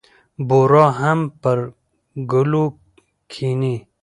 [0.47, 1.57] بورا هم پر
[2.31, 2.65] ګلو
[3.31, 3.75] کېني.